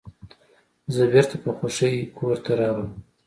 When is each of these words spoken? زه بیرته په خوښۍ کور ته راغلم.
زه 0.93 1.03
بیرته 1.11 1.35
په 1.43 1.49
خوښۍ 1.57 1.95
کور 2.17 2.35
ته 2.45 2.51
راغلم. 2.59 2.89